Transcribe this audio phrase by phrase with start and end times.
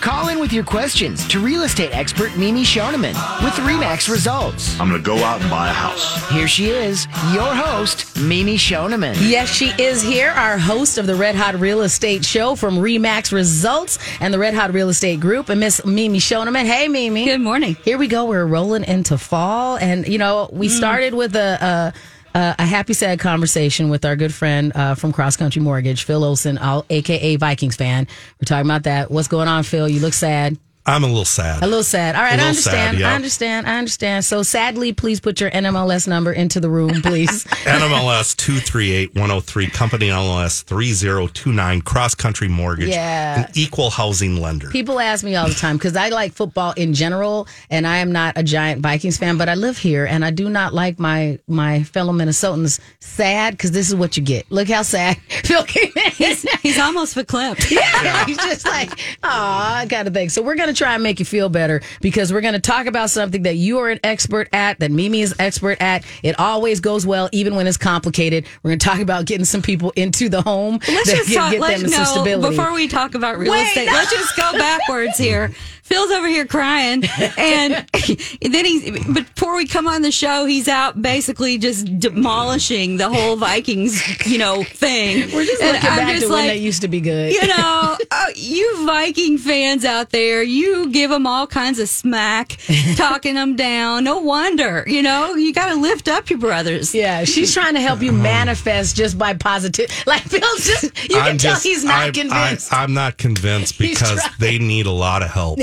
[0.00, 4.78] Call in with your questions to real estate expert Mimi Shoneman with Remax Results.
[4.78, 6.30] I'm going to go out and buy a house.
[6.30, 9.16] Here she is, your host, Mimi Shoneman.
[9.28, 13.32] Yes, she is here, our host of the Red Hot Real Estate Show from Remax
[13.32, 16.64] Results and the Red Hot Real Estate Group, and Miss Mimi Shoneman.
[16.64, 17.24] Hey, Mimi.
[17.24, 17.76] Good morning.
[17.82, 18.26] Here we go.
[18.26, 20.70] We're rolling into fall, and you know we mm.
[20.70, 21.92] started with a.
[21.94, 26.04] a uh, a happy sad conversation with our good friend uh, from Cross Country Mortgage,
[26.04, 28.06] Phil Olson, all, aka Vikings fan.
[28.40, 29.10] We're talking about that.
[29.10, 29.88] What's going on, Phil?
[29.88, 30.56] You look sad.
[30.88, 31.62] I'm a little sad.
[31.62, 32.16] A little sad.
[32.16, 32.96] All right, I understand.
[32.96, 33.10] sad, yeah.
[33.10, 33.66] I understand.
[33.66, 34.24] I understand.
[34.24, 37.44] So sadly, please put your NMLS number into the room, please.
[37.44, 43.40] NMLS 238103, company NMLS 3029, cross country mortgage, Yeah.
[43.42, 44.70] an equal housing lender.
[44.70, 48.10] People ask me all the time because I like football in general, and I am
[48.10, 51.38] not a giant Vikings fan, but I live here, and I do not like my
[51.46, 54.50] my fellow Minnesotans sad because this is what you get.
[54.50, 56.36] Look how sad Phil came in.
[56.62, 57.70] He's almost verklempt.
[57.70, 58.90] Yeah, he's just like,
[59.22, 60.30] oh, I got to think.
[60.30, 62.86] So we're going to try and make you feel better because we're going to talk
[62.86, 66.04] about something that you are an expert at, that Mimi is expert at.
[66.22, 68.46] It always goes well, even when it's complicated.
[68.62, 70.78] We're going to talk about getting some people into the home.
[70.88, 71.52] Let's just talk.
[71.52, 72.56] get Let's no, stability.
[72.56, 73.86] before we talk about real Wait, estate.
[73.86, 73.92] no.
[73.92, 75.52] Let's just go backwards here.
[75.88, 77.02] Phil's over here crying,
[77.38, 77.72] and
[78.42, 78.90] then he.
[79.10, 84.26] But before we come on the show, he's out basically just demolishing the whole Vikings,
[84.26, 85.32] you know, thing.
[85.34, 87.32] we're just And looking I'm back just to when like, they used to be good.
[87.32, 92.58] you know, uh, you Viking fans out there, you give them all kinds of smack,
[92.96, 94.04] talking them down.
[94.04, 96.94] No wonder, you know, you got to lift up your brothers.
[96.94, 98.22] Yeah, she's trying to help you uh-huh.
[98.22, 99.90] manifest just by positive.
[100.08, 102.72] Like Phil's just, you can I'm tell just- he's not I'm, convinced.
[102.72, 105.58] I, am not convinced because they need a lot of help.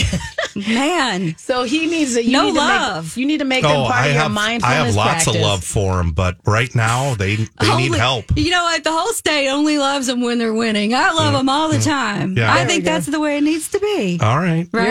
[0.56, 2.24] Man, so he needs to.
[2.24, 3.06] You No need to love.
[3.06, 4.96] Make, you need to make them oh, part I of your have, I mindfulness have
[4.96, 5.36] lots practice.
[5.36, 8.26] of love for them, but right now they, they need help.
[8.36, 8.84] You know what?
[8.84, 10.94] The whole state only loves them when they're winning.
[10.94, 12.38] I love them all the time.
[12.38, 12.52] Yeah.
[12.52, 14.20] I There think that's the way it needs to be.
[14.22, 14.68] All right.
[14.72, 14.85] Right?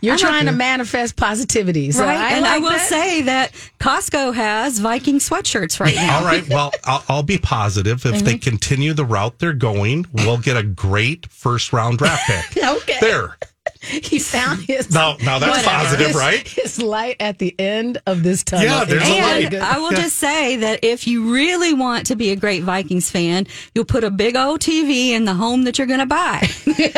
[0.00, 2.16] You're I'm trying not- to manifest positivity, so right.
[2.16, 2.88] I and I will that.
[2.88, 6.18] say that Costco has Viking sweatshirts right now.
[6.20, 6.48] All right.
[6.48, 8.06] Well, I'll, I'll be positive.
[8.06, 8.24] If Mm-hmm.
[8.24, 12.62] they continue the route they're going, we'll get a great first round draft pick.
[12.64, 12.98] Okay.
[13.00, 13.36] There.
[13.82, 14.90] he found his.
[14.92, 16.46] Now, now that's whatever, positive, his- right?
[16.48, 18.64] His light at the end of this tunnel.
[18.66, 19.54] Yeah, there's is a light.
[19.54, 23.46] I will just say that if you really want to be a great Vikings fan,
[23.74, 26.48] you'll put a big old TV in the home that you're going to buy.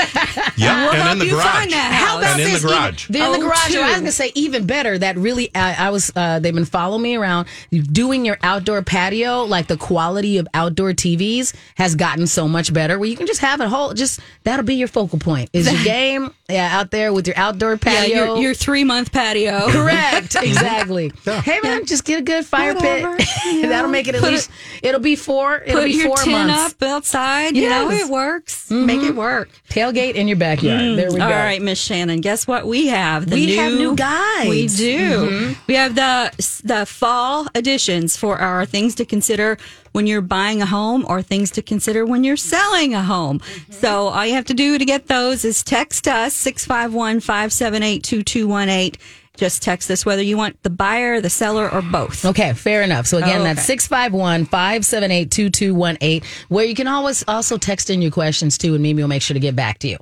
[0.57, 0.83] Yeah.
[0.85, 1.47] We'll and help in the you garage.
[1.47, 2.65] find that How about And in the this?
[2.65, 3.09] garage.
[3.09, 3.73] Even, in the Oh, garage.
[3.73, 3.81] two.
[3.81, 4.99] I was gonna say even better.
[4.99, 6.13] That really, I, I was.
[6.15, 7.47] Uh, they've been following me around.
[7.71, 12.99] Doing your outdoor patio, like the quality of outdoor TVs has gotten so much better.
[12.99, 13.95] Where you can just have a whole.
[13.95, 15.49] Just that'll be your focal point.
[15.55, 16.35] Is your game?
[16.49, 18.17] Yeah, out there with your outdoor Yeah, patio.
[18.35, 19.67] your, your three month patio.
[19.71, 20.37] Correct.
[20.37, 21.13] Exactly.
[21.41, 23.29] Hey man, just get a good fire Whatever, pit.
[23.47, 23.69] you.
[23.69, 24.51] That'll make it at Put least.
[24.83, 25.57] it'll be four.
[25.59, 26.75] It'll Put be your four tin months.
[26.75, 27.57] up outside.
[27.57, 28.07] You know, Yes.
[28.09, 28.69] it works.
[28.69, 28.87] Mm-hmm.
[28.87, 29.49] Make it work.
[29.69, 30.99] Tailgate in your backyard.
[30.99, 31.25] There we go.
[31.25, 32.21] All right, Miss Shannon.
[32.21, 33.29] Guess what we have?
[33.29, 34.49] The We have new guides.
[34.49, 35.09] We do.
[35.31, 35.53] Mm-hmm.
[35.67, 39.57] We have the the fall editions for our things to consider
[39.93, 43.41] when you're buying a home or things to consider when you're selling a home.
[43.71, 48.97] So all you have to do to get those is text us 651-578-2218.
[49.37, 52.27] Just text us whether you want the buyer, the seller, or both.
[52.27, 53.07] Okay, fair enough.
[53.07, 53.79] So again, Oh, that's okay.
[53.79, 59.03] 651 578 2218, where you can always also text in your questions too, and Mimi
[59.03, 59.97] will make sure to get back to you.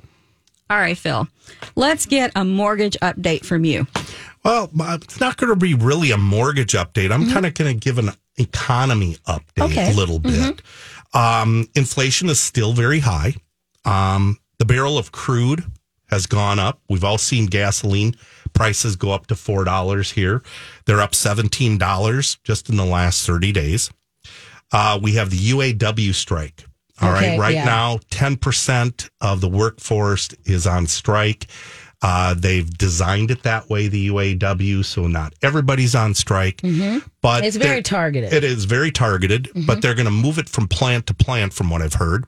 [0.69, 1.25] All right, Phil.
[1.75, 3.87] Let's get a mortgage update from you.
[4.43, 7.11] Well, it's not going to be really a mortgage update.
[7.11, 7.33] I'm mm-hmm.
[7.33, 9.61] kind of going to give an economy update Mm-hmm.
[9.63, 9.75] Okay.
[9.89, 9.93] Mm-hmm.
[9.93, 10.61] a little bit.
[11.13, 13.33] Um, inflation is still very high.
[13.85, 15.63] Um, the barrel of crude
[16.09, 16.79] has gone up.
[16.89, 18.15] We've all seen gasoline
[18.53, 20.41] prices go up to four dollars here.
[20.85, 23.91] They're up seventeen dollars just in the last thirty days.
[24.71, 26.65] Uh, we have the UAW strike.
[27.01, 27.65] All right, Okay, right yeah.
[27.65, 31.47] now, ten percent of the workforce is on strike.
[32.01, 36.61] Uh, they've designed it that way, the UAW, so not everybody's on strike.
[37.21, 38.31] But It's very targeted.
[38.31, 41.69] It is very targeted, but they're going to move it from plant to plant, from
[41.69, 42.25] what I've heard.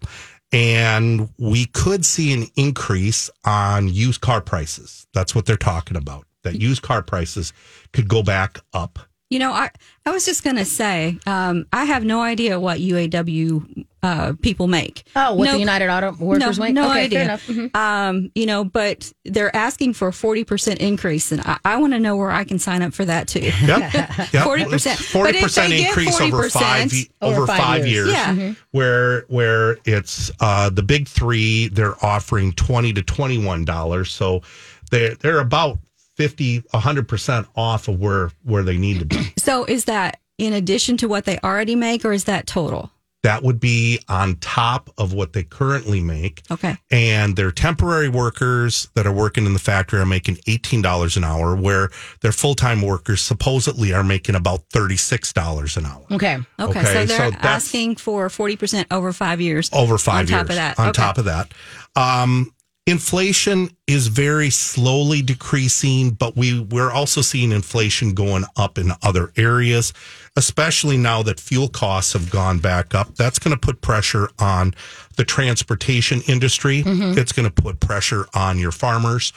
[0.51, 5.07] And we could see an increase on used car prices.
[5.13, 6.25] That's what they're talking about.
[6.44, 7.54] That used car prices
[7.94, 9.00] could go back up.
[9.30, 9.69] You know, I,
[10.06, 14.68] I was just going to say, um, I have no idea what UAW uh, people
[14.68, 15.03] make.
[15.15, 16.74] Oh, what No- the United Auto Workers no, make?
[16.74, 17.19] No okay, idea.
[17.19, 17.48] fair enough.
[17.48, 17.75] Mhm.
[17.75, 21.94] Um, you know, but they're asking for a forty percent increase, and I, I want
[21.94, 23.39] to know where I can sign up for that too.
[23.42, 23.94] Yep.
[23.94, 24.09] yep.
[24.09, 24.95] 40%.
[25.12, 28.07] Forty But if percent they increase over 40%, five over over five five years.
[28.07, 28.12] years.
[28.12, 28.53] Yeah.
[28.71, 34.12] Where where it's uh, the big three, they're offering twenty to twenty one dollars.
[34.12, 34.42] So
[34.89, 35.77] they're they're about
[36.18, 39.33] 50 hundred percent off of where where they need to be.
[39.38, 42.92] So is that in addition to what they already make, or is that total?
[43.24, 46.42] That would be on top of what they currently make.
[46.50, 46.76] Okay.
[46.90, 51.56] And their temporary workers that are working in the factory are making $18 an hour,
[51.56, 51.90] where
[52.22, 56.04] their full time workers supposedly are making about $36 an hour.
[56.12, 56.38] Okay.
[56.60, 59.70] Okay, Okay, so so they're that's- asking for forty percent over five years.
[59.74, 60.40] Over five on years.
[60.40, 60.80] On top of that.
[60.80, 61.02] On Okay.
[61.02, 61.54] top of that.
[61.96, 62.52] Um,
[62.88, 69.31] inflation is very slowly decreasing, but we, we're also seeing inflation going up in other
[69.38, 69.94] areas,
[70.36, 73.16] especially now that fuel costs have gone back up.
[73.16, 74.74] That's going to put pressure on
[75.18, 76.83] the transportation industry.
[77.18, 79.31] It's going to put pressure on your farmers.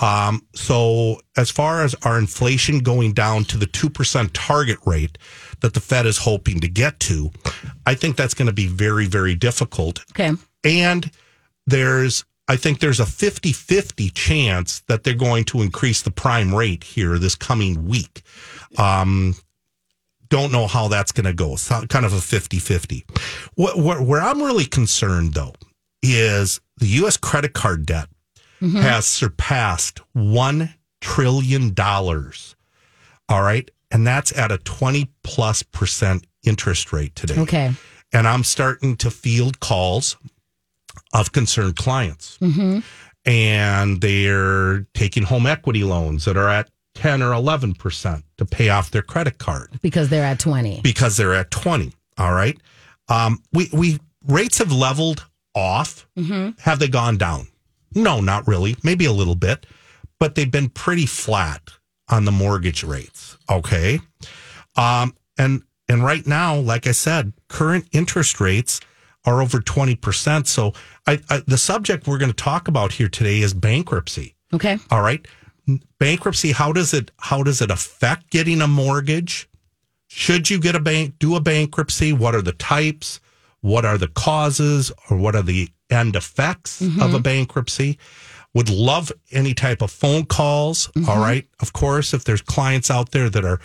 [0.00, 5.16] Um, so as far as our inflation going down to the 2% target rate
[5.60, 7.30] that the Fed is hoping to get to,
[7.86, 10.04] I think that's going to be very, very difficult.
[10.10, 10.32] Okay.
[10.64, 11.10] And
[11.66, 16.54] there's, I think there's a 50 50 chance that they're going to increase the prime
[16.54, 18.22] rate here this coming week.
[18.78, 19.34] Um,
[20.28, 21.52] don't know how that's going to go.
[21.54, 23.06] It's kind of a 50 50.
[23.54, 25.54] Where, where I'm really concerned, though,
[26.02, 27.16] is the U.S.
[27.16, 28.08] credit card debt
[28.60, 31.74] has surpassed $1 trillion.
[31.78, 33.68] All right.
[33.90, 37.72] And that's at a 20 plus percent interest rate today Okay.
[38.12, 40.16] and I'm starting to field calls
[41.12, 42.38] of concerned clients.
[43.24, 48.90] And they're taking home equity loans that are at 10 or 11% to pay off
[48.90, 50.80] their credit card Because they're at 20.
[50.82, 51.92] because they're at 20.
[52.18, 52.58] All right.
[53.08, 55.24] Um, we, we, rates have leveled
[55.54, 56.06] off.
[56.60, 57.46] Have they gone down?
[57.94, 58.76] No, not really.
[58.82, 59.66] Maybe a little bit,
[60.18, 61.62] but they've been pretty flat
[62.08, 63.36] on the mortgage rates.
[63.48, 64.00] Okay.
[64.76, 68.80] Um, and, and right now, like I said, current interest rates
[69.24, 70.46] are over 20%.
[70.46, 70.72] So
[71.06, 74.34] I, I the subject we're going to talk about here today is bankruptcy.
[74.52, 74.78] Okay.
[74.90, 75.26] All right.
[75.98, 79.48] Bankruptcy, how does it how does it affect getting a mortgage?
[80.08, 82.12] Should you get a bank do a bankruptcy?
[82.12, 83.20] What are the types?
[83.60, 87.22] What are the causes or what are the end effects of a mm-hmm.
[87.22, 87.98] bankruptcy?
[88.54, 90.88] Would love any type of phone calls.
[90.94, 91.20] all mm-hmm.
[91.20, 91.48] right.
[91.60, 93.60] Of course, if there's clients out there that are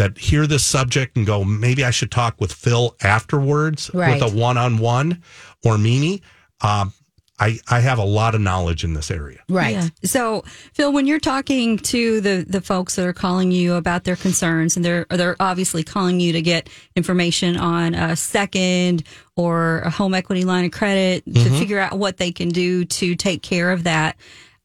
[0.00, 4.20] that hear this subject and go, maybe I should talk with Phil afterwards Right.
[4.20, 5.22] with a one on one
[5.62, 6.22] or Mimi.
[6.62, 6.94] Um,
[7.38, 9.40] I, I have a lot of knowledge in this area.
[9.48, 9.74] Right.
[9.76, 9.88] Yeah.
[10.04, 10.42] So,
[10.74, 14.76] Phil, when you're talking to the the folks that are calling you about their concerns,
[14.76, 19.04] and they're they're obviously calling you to get information on a second
[19.36, 23.14] or a home equity line of credit to figure out what they can do to
[23.14, 24.16] take care of that.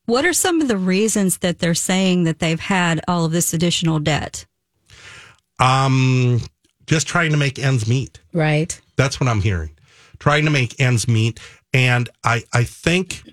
[0.06, 3.54] What are some of the reasons that they're saying that they've had all of this
[3.54, 4.46] additional debt?
[5.60, 6.42] Um,
[6.86, 8.20] just trying to make ends meet.
[8.34, 8.80] Right.
[8.96, 9.72] That's what I'm hearing.
[10.20, 11.40] Trying to make ends meet.
[11.74, 13.24] And I, I think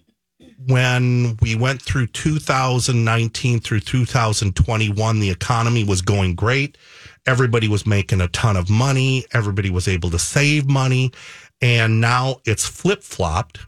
[0.67, 6.79] when we went through 2019 through 2021, the economy was going great.
[7.27, 9.25] Everybody was making a ton of money.
[9.33, 11.13] Everybody was able to save money.
[11.61, 13.61] And now it's flip flopped.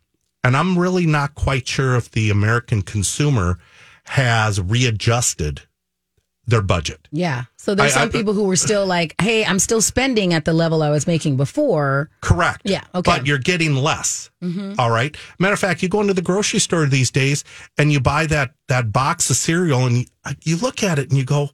[0.42, 3.58] And I'm really not quite sure if the American consumer
[4.04, 5.62] has readjusted
[6.46, 7.08] their budget.
[7.10, 7.44] Yeah.
[7.56, 10.44] So there's I- some I- people who were still like, hey, I'm still spending at
[10.44, 12.10] the level I was making before.
[12.20, 12.62] Correct.
[12.64, 13.10] Yeah, okay.
[13.10, 14.30] But you're getting less.
[14.42, 14.74] Mm-hmm.
[14.78, 15.16] All right.
[15.38, 17.44] Matter of fact, you go into the grocery store these days
[17.78, 21.08] and you buy that that box of cereal and you, uh, you look at it
[21.08, 21.50] and you go,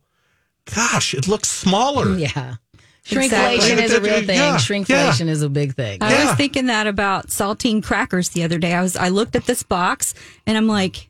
[0.74, 2.56] "Gosh, it looks smaller." Yeah.
[3.10, 3.58] Exactly.
[3.58, 4.36] Shrinkflation is a real thing.
[4.36, 5.98] Yeah, Shrinkflation is a big thing.
[6.02, 6.26] I Yeah.
[6.26, 8.74] was thinking that about saltine crackers the other day.
[8.74, 10.14] I was I looked at this box
[10.46, 11.09] and I'm like,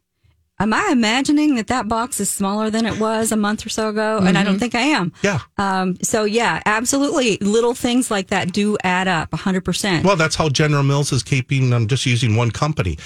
[0.60, 3.88] am I imagining that that box is smaller than it was a month or so
[3.88, 4.18] ago?
[4.18, 5.12] And I don't think I am.
[5.22, 5.40] Yeah.
[5.58, 7.38] Um, so yeah, absolutely.
[7.38, 10.04] Little things like that do add up 100%.
[10.04, 11.72] Well, that's how General Mills is keeping.
[11.72, 12.98] I'm just using one company,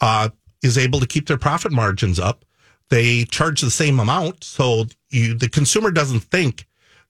[0.00, 0.30] uh,
[0.62, 2.44] is able to keep their profit margins up.
[2.88, 6.66] They charge the same amount, so you the consumer doesn't think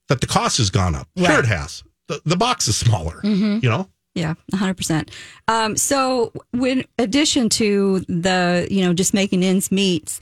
[0.07, 1.07] that the cost has gone up.
[1.17, 1.83] Sure, it has.
[2.07, 3.19] The, the box is smaller.
[3.23, 3.89] You know.
[4.15, 5.09] Yeah, 100%.
[5.47, 10.19] Um, so, in addition to the, you know, just making ends meet,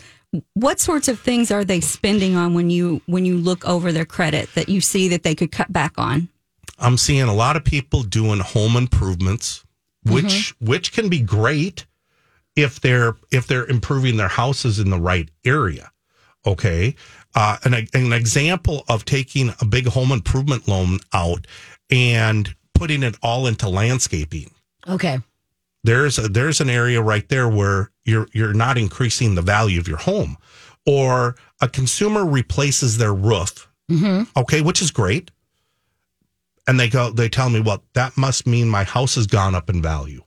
[0.53, 4.05] what sorts of things are they spending on when you when you look over their
[4.05, 6.29] credit that you see that they could cut back on?
[6.79, 9.65] I'm seeing a lot of people doing home improvements,
[10.05, 11.85] which which can be great
[12.55, 15.91] if they're if they're improving their houses in the right area.
[16.45, 16.95] Okay,
[17.35, 21.45] uh, an an example of taking a big home improvement loan out
[21.91, 24.49] and putting it all into landscaping.
[24.87, 25.19] Okay.
[25.83, 29.87] there's a, there's an area right there where you're you're not increasing the value of
[29.87, 30.35] your home
[30.87, 34.23] or a consumer replaces their roof mm-hmm.
[34.35, 35.29] okay which is great
[36.67, 39.69] and they go they tell me well that must mean my house has gone up
[39.69, 40.23] in value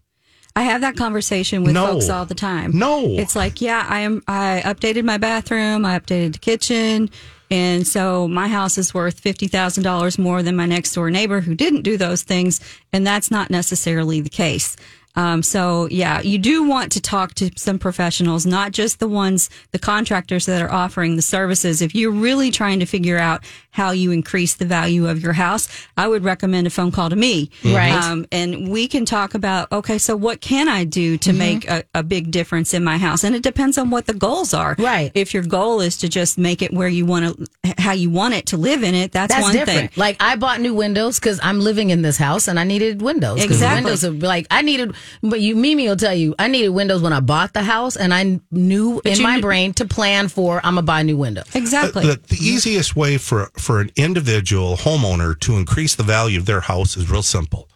[0.56, 1.86] I have that conversation with No.
[1.88, 2.78] folks all the time.
[2.78, 3.04] No.
[3.04, 7.10] It's like, yeah, I am I updated my bathroom, I updated the kitchen,
[7.54, 11.82] and so my house is worth $50,000 more than my next door neighbor who didn't
[11.82, 12.58] do those things,
[12.92, 14.76] and that's not necessarily the case.
[15.16, 19.48] Um, so yeah, you do want to talk to some professionals, not just the ones,
[19.70, 21.80] the contractors that are offering the services.
[21.82, 25.68] If you're really trying to figure out how you increase the value of your house,
[25.96, 27.50] I would recommend a phone call to me.
[27.64, 27.92] Right.
[27.92, 31.84] Um, and we can talk about, okay, so what can I do to make a,
[31.94, 33.24] a big difference in my house?
[33.24, 34.76] And it depends on what the goals are.
[34.78, 35.10] Right.
[35.14, 38.34] If your goal is to just make it where you want to, how you want
[38.34, 39.92] it to live in it, that's, That's one different.
[39.92, 40.00] thing.
[40.00, 43.42] Like I bought new windows because I'm living in this house and I needed windows.
[43.42, 43.84] Exactly.
[43.84, 47.12] Windows are like I needed, but you Mimi will tell you I needed windows when
[47.12, 50.74] I bought the house and I knew in my knew- brain to plan for I'm
[50.74, 51.46] gonna buy new windows.
[51.54, 52.06] Exactly.
[52.06, 56.60] the, the easiest way for for an individual homeowner to increase the value of their
[56.60, 57.68] house is real simple.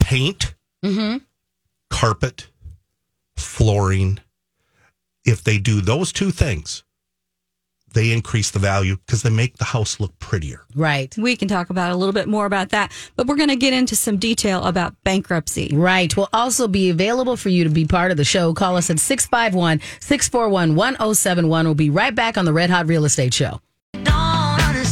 [0.00, 0.54] Paint.
[0.84, 1.18] Mm-hmm.
[1.90, 2.48] Carpet.
[3.36, 4.20] Flooring.
[5.24, 6.84] If they do those two things
[7.96, 11.12] they increase the value because they make the house look prettier Right.
[11.18, 13.72] we can talk about a little bit more about that, but we're going to get
[13.72, 15.70] into some detail about bankruptcy.
[15.74, 16.14] Right.
[16.16, 18.52] We'll also be available for you to be part of the show.
[18.54, 21.64] Call us at 651 641 1071.
[21.64, 23.60] We'll be right back on the Red Hot Real Estate Show.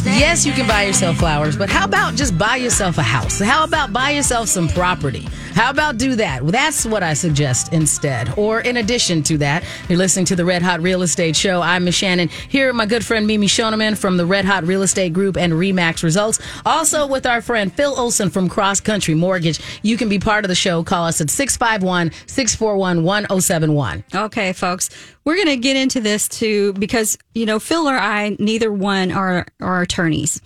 [0.07, 3.41] Yes, you can buy yourself flowers, but how about just buy yourself a house?
[3.41, 5.27] How about buy yourself some property?
[5.55, 6.43] How about do that?
[6.43, 8.37] Well, that's what I suggest instead.
[8.37, 11.63] Or in addition to that, you're listening to the Red Hot Real Estate Show.
[11.63, 15.13] I'm Miss Shannon here my good friend Mimi Shoneman from the Red Hot Real Estate
[15.13, 16.41] Group and Remax Results.
[16.67, 19.61] Also with our friend Phil Olson from Cross Country Mortgage.
[19.83, 20.83] You can be part of the show.
[20.83, 24.05] Call us at 651 641 1071.
[24.13, 24.91] Okay, folks,
[25.25, 29.11] we're going to get into this too because you know Phil or I, neither one
[29.13, 30.41] are are attorneys.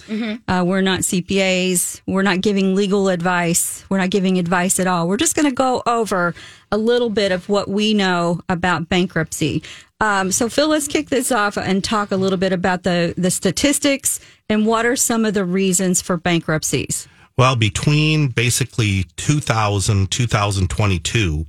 [0.46, 2.02] Uh, we're not CPAs.
[2.06, 3.84] We're not giving legal advice.
[3.88, 4.97] We're not giving advice at all.
[5.06, 6.34] We're just going to go over
[6.70, 9.62] a little bit of what we know about bankruptcy.
[10.00, 13.30] Um, so, Phil, let's kick this off and talk a little bit about the the
[13.30, 17.08] statistics and what are some of the reasons for bankruptcies.
[17.36, 21.46] Well, between basically 2000, 2022,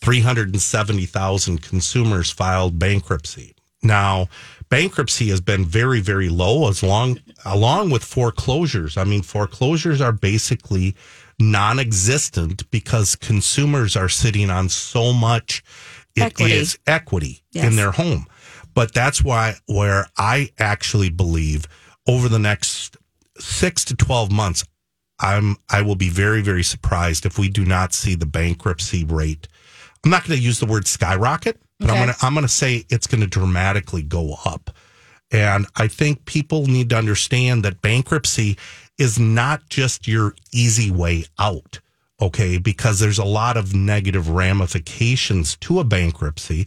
[0.00, 3.54] 370,000 consumers filed bankruptcy.
[3.82, 4.28] Now,
[4.70, 8.96] bankruptcy has been very, very low as long, along with foreclosures.
[8.96, 10.94] I mean, foreclosures are basically
[11.38, 15.62] non existent because consumers are sitting on so much
[16.16, 16.92] It is Equity.
[17.36, 17.64] equity Yes.
[17.66, 18.26] in their home.
[18.74, 21.66] But that's why where I actually believe
[22.06, 22.96] over the next
[23.38, 24.64] six to 12 months,
[25.20, 29.48] I'm I will be very very surprised if we do not see the bankruptcy rate.
[30.04, 32.52] I'm not going to use the word skyrocket, but I'm going to I'm going to
[32.52, 34.70] say it's going to dramatically go up.
[35.30, 38.56] And I think people need to understand that bankruptcy
[38.98, 41.80] is not just your easy way out.
[42.20, 46.66] Okay, because there's a lot of negative ramifications to a bankruptcy.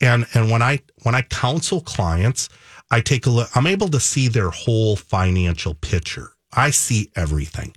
[0.00, 2.50] And and when I when I counsel clients,
[2.90, 6.32] I take a look I'm able to see their whole financial picture.
[6.52, 7.74] I see everything.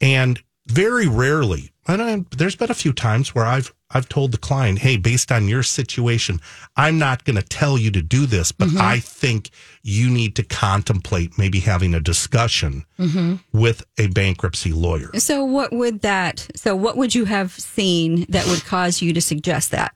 [0.00, 4.38] And very rarely, and I, there's been a few times where I've I've told the
[4.38, 6.40] client, "Hey, based on your situation,
[6.76, 9.50] I'm not going to tell you to do this, but I think
[9.82, 12.84] you need to contemplate maybe having a discussion
[13.52, 16.48] with a bankruptcy lawyer." So, what would that?
[16.56, 19.94] So, what would you have seen that would cause you to suggest that?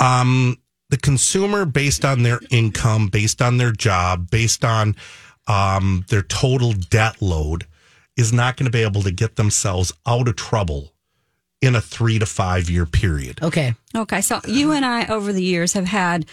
[0.00, 0.56] um,
[0.88, 4.96] the consumer based on their income, based on their job, based on
[5.46, 7.66] um, their total debt load,
[8.16, 10.92] is not going to be able to get themselves out of trouble
[11.60, 13.42] in a three to five year period.
[13.42, 13.74] Okay.
[13.94, 16.26] Okay, so you and I over the years have had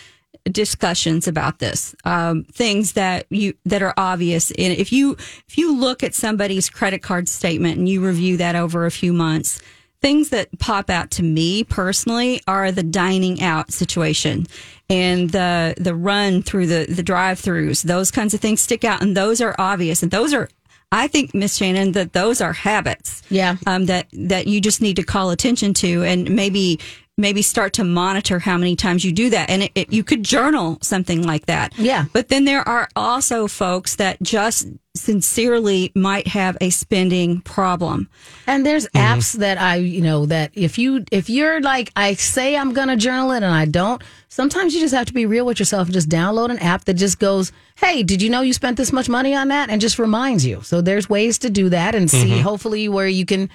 [0.52, 5.12] discussions about this um, things that you that are obvious and if you
[5.48, 9.12] if you look at somebody's credit card statement and you review that over a few
[9.12, 9.62] months
[10.02, 14.46] things that pop out to me personally are the dining out situation
[14.90, 19.18] and the the run through the the drive-throughs those kinds of things stick out and
[19.18, 20.50] those are obvious and those are
[20.92, 23.58] I think Miss Shannon that those are habits Yeah.
[23.66, 26.80] um, that that you just need to call attention to and maybe
[27.18, 30.24] maybe start to monitor how many times you do that and it, it, you could
[30.24, 32.06] journal something like that Yeah.
[32.14, 38.10] but then there are also folks that just sincerely might have a spending problem
[38.46, 39.20] And there's mm-hmm.
[39.20, 42.98] apps that I, you know, that if you if you're like I say I'm gonna
[42.98, 45.94] journal it and I don't, sometimes you just have to be real with yourself and
[45.94, 49.08] just download an app that just goes, Hey, did you know you spent this much
[49.10, 49.70] money on that?
[49.70, 50.62] And just reminds you.
[50.64, 52.42] So there's ways to do that and see mm-hmm.
[52.42, 53.50] hopefully where you can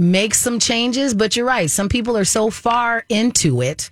[0.00, 1.14] make some changes.
[1.14, 1.70] But you're right.
[1.70, 3.90] Some people are so far into it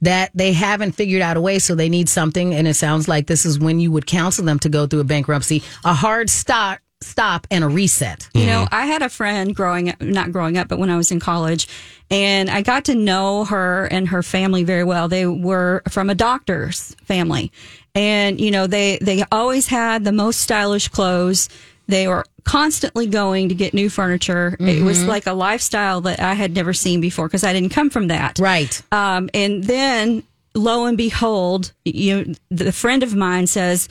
[0.00, 1.58] that they haven't figured out a way.
[1.58, 2.54] So they need something.
[2.54, 5.04] And it sounds like this is when you would counsel them to go through a
[5.04, 8.28] bankruptcy, a hard stop, stop and a reset.
[8.34, 8.74] You know, mm-hmm.
[8.74, 11.68] I had a friend growing up, not growing up, but when I was in college,
[12.10, 15.08] and I got to know her and her family very well.
[15.08, 17.52] They were from a doctor's family.
[17.94, 21.48] And, you know, they, they always had the most stylish clothes.
[21.86, 24.56] They were constantly going to get new furniture.
[24.58, 25.08] It was mm-hmm.
[25.08, 28.38] like a lifestyle that I had never seen before because I didn't come from that.
[28.38, 28.82] Right.
[28.92, 30.22] Um, and then
[30.54, 33.88] lo and behold, you the friend of mine says,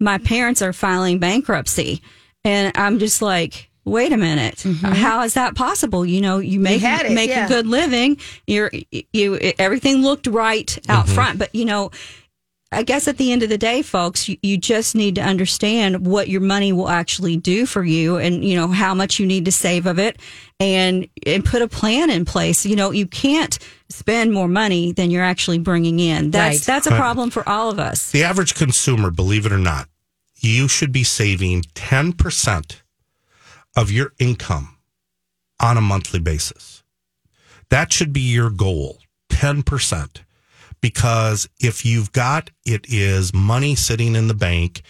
[0.00, 2.02] My parents are filing bankruptcy.
[2.44, 4.56] And I'm just like, wait a minute.
[4.56, 4.86] Mm-hmm.
[4.86, 6.06] How is that possible?
[6.06, 7.46] You know, you make it, make yeah.
[7.46, 8.18] a good living.
[8.46, 8.70] You're
[9.12, 11.14] you everything looked right out mm-hmm.
[11.14, 11.90] front, but you know,
[12.72, 16.06] I guess at the end of the day, folks, you, you just need to understand
[16.06, 19.44] what your money will actually do for you and, you know, how much you need
[19.44, 20.18] to save of it
[20.58, 22.64] and, and put a plan in place.
[22.64, 23.58] You know, you can't
[23.90, 26.30] spend more money than you're actually bringing in.
[26.30, 26.66] That's, Right.
[26.74, 28.10] that's a problem for all of us.
[28.10, 29.88] The average consumer, believe it or not,
[30.40, 32.80] you should be saving 10%
[33.76, 34.76] of your income
[35.60, 36.82] on a monthly basis.
[37.70, 38.98] That should be your goal,
[39.30, 40.18] 10%.
[40.82, 44.82] Because if you've got it is money sitting in the bank,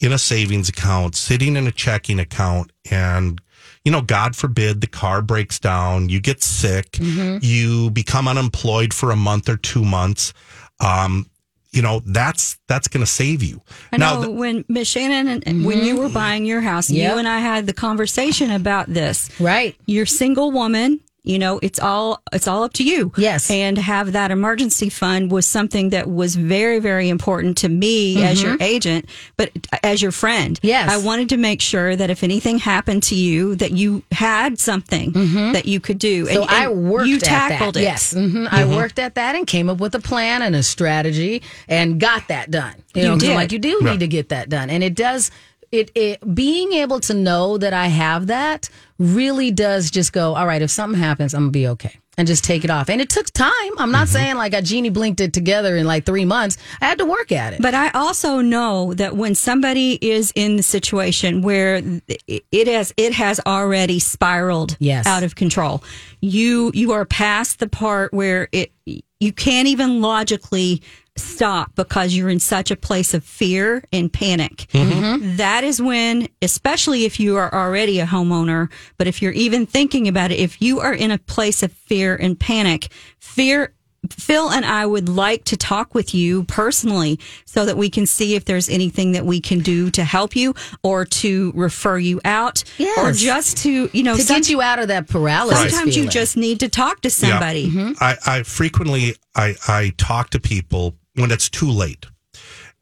[0.00, 3.40] in a savings account, sitting in a checking account, and
[3.84, 9.10] you know, God forbid the car breaks down, you get sick, you become unemployed for
[9.10, 10.32] a month or two months.
[10.78, 11.26] Um,
[11.72, 13.62] you know, that's that's going to save you.
[13.92, 16.90] I now, know the- when Miss Shannon, and and when you were buying your house,
[16.90, 17.12] Yep.
[17.12, 19.30] you and I had the conversation about this.
[19.40, 19.74] Right.
[19.86, 21.00] You're single woman.
[21.28, 23.12] You know, it's all it's all up to you.
[23.16, 23.50] Yes.
[23.50, 28.42] and have that emergency fund was something that was very very important to me as
[28.42, 29.04] your agent,
[29.36, 29.50] but
[29.82, 30.56] as your friend.
[30.56, 30.66] Mm-hmm.
[30.66, 30.90] Yes.
[30.90, 35.12] I wanted to make sure that if anything happened to you, that you had something
[35.52, 36.24] that you could do.
[36.24, 36.34] Mm-hmm.
[36.34, 37.80] So and, I worked You at tackled that.
[37.80, 37.84] it.
[37.84, 41.42] Yes, hmm I worked at that and came up with a plan and a strategy
[41.68, 42.74] and got that done.
[42.94, 43.34] You, You know, 'cause I'm did.
[43.36, 45.30] like you do need to get that done, and it does.
[45.70, 50.34] It, it being able to know that I have that really does just go.
[50.34, 51.98] All right, if something happens, I'm gonna be okay.
[52.16, 52.90] And just take it off.
[52.90, 53.48] And it took time.
[53.52, 53.92] I'm Mm-hmm.
[53.92, 56.58] not saying like I genie blinked it together in like three months.
[56.80, 57.62] I had to work at it.
[57.62, 63.12] But I also know that when somebody is in the situation where it has it
[63.12, 65.06] has already spiraled Yes.
[65.06, 65.84] out of control,
[66.20, 68.72] you you are past the part where it
[69.20, 70.82] you can't even logically
[71.18, 74.66] stop because you're in such a place of fear and panic.
[74.72, 75.36] Mm-hmm.
[75.36, 80.08] That is when, especially if you are already a homeowner, but if you're even thinking
[80.08, 83.74] about it, if you are in a place of fear and panic, fear
[84.10, 88.36] Phil and I would like to talk with you personally so that we can see
[88.36, 90.54] if there's anything that we can do to help you
[90.84, 92.62] or to refer you out
[92.98, 95.72] or just to, you know, to some- get you out of that paralysis.
[95.72, 97.12] sometimes you just need to talk to Yeah.
[97.30, 97.70] somebody.
[97.70, 97.92] Mm-hmm.
[98.00, 102.06] I, I frequently I, I talk to people when it's too late.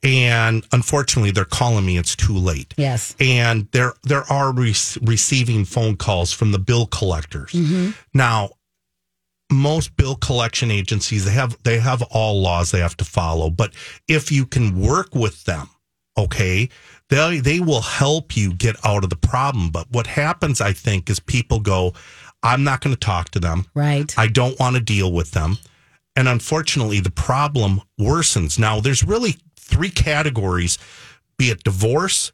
[0.03, 1.96] And unfortunately, they're calling me.
[1.99, 2.75] It's too late.
[2.77, 3.16] Yes.
[3.18, 7.53] and there there are re- receiving phone calls from the bill collectors.
[7.53, 7.90] Mm-hmm.
[8.14, 8.51] Now,
[9.51, 13.72] most bill collection agencies they have they have all laws they have to follow, but
[14.07, 15.70] if you can work with them,
[16.16, 16.68] okay,
[17.09, 19.70] they they will help you get out of the problem.
[19.70, 21.94] But what happens, I think, is people go,
[22.42, 23.66] "I'm not going to talk to them.
[23.75, 24.12] Right.
[24.18, 25.59] I don't want to deal with them."
[26.16, 28.59] And unfortunately, the problem worsens.
[28.59, 30.79] Now, there's really three categories
[31.38, 32.33] be it divorce,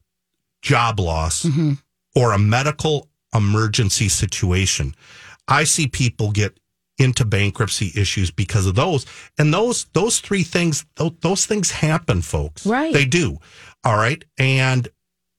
[0.62, 1.72] job loss, mm-hmm.
[2.14, 4.94] or a medical emergency situation.
[5.48, 6.58] I see people get
[6.98, 9.06] into bankruptcy issues because of those.
[9.38, 12.64] And those those three things those, those things happen, folks.
[12.64, 12.92] Right.
[12.92, 13.38] They do.
[13.84, 14.24] All right?
[14.38, 14.88] And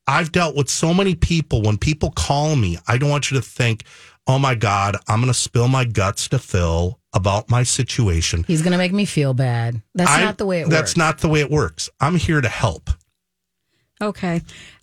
[0.06, 3.46] I've dealt with so many people when people call me, I don't want you to
[3.46, 3.86] think,
[4.28, 8.62] "Oh my god, I'm going to spill my guts to Phil about my situation." He's
[8.62, 9.82] going to make me feel bad.
[9.96, 10.80] That's I- not the way it That's works.
[10.92, 11.90] That's not the way it works.
[12.00, 12.90] I'm here to help.
[14.02, 14.42] Okay.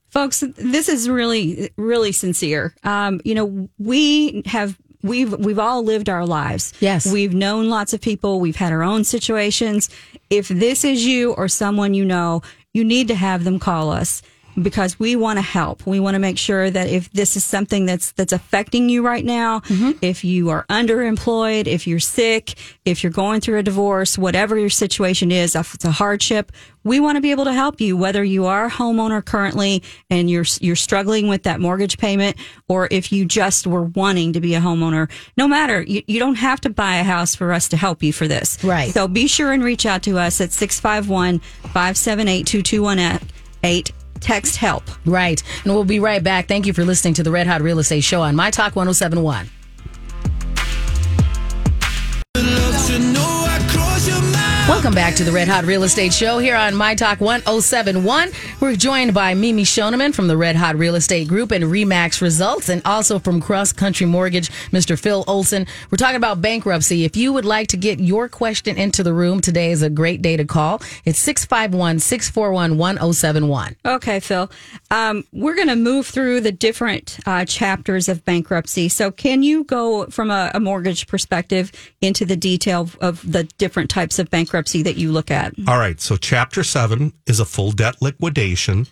[0.09, 2.75] Folks, this is really, really sincere.
[2.83, 6.73] Um, you know, we have, we've, we've all lived our lives.
[6.81, 7.11] Yes.
[7.13, 8.41] We've known lots of people.
[8.41, 9.89] We've had our own situations.
[10.31, 12.43] If this is you or someone you know,
[12.75, 14.21] you need to have them call us
[14.63, 15.87] because we want to help.
[15.87, 19.25] We want to make sure that if this is something that's that's affecting you right
[19.25, 19.93] now, mm-hmm.
[20.03, 24.71] if you are underemployed, if you're sick, if you're going through a divorce, whatever your
[24.71, 26.53] situation is, if it's a hardship,
[26.85, 30.31] we want to be able to help you whether you are a homeowner currently and
[30.31, 32.37] you're you're struggling with that mortgage payment
[32.69, 35.11] or if you just were wanting to be a homeowner.
[35.37, 38.13] No matter, you, you don't have to buy a house for us to help you
[38.13, 38.63] for this.
[38.65, 38.93] Right.
[38.93, 44.00] So be sure and reach out to us at 651 578 2218.
[44.21, 44.85] Text help.
[45.05, 45.43] Right.
[45.65, 46.47] And we'll be right back.
[46.47, 49.49] Thank you for listening to the Red Hot Real Estate Show on My Talk 1071.
[54.71, 58.31] Welcome back to the Red Hot Real Estate Show here on My Talk 1071.
[58.61, 62.69] We're joined by Mimi Shoneman from the Red Hot Real Estate Group and Remax Results,
[62.69, 64.99] and also from Cross Country Mortgage, Mr.
[64.99, 65.67] Phil Olson.
[65.91, 67.05] We're talking about bankruptcy.
[67.05, 70.23] If you would like to get your question into the room, today is a great
[70.23, 70.81] day to call.
[71.05, 73.77] It's 651 641 1071.
[73.85, 74.51] Okay, Phil.
[74.93, 78.89] Um, we're going to move through the different uh, chapters of bankruptcy.
[78.89, 83.91] So, can you go from a, a mortgage perspective into the detail of the different
[83.91, 85.55] types of bankruptcy that you look at?
[85.67, 86.01] All right.
[86.01, 88.87] So, Chapter 7 is a full debt liquidation.